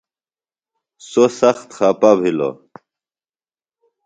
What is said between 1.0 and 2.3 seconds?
سوۡ سخت خپہ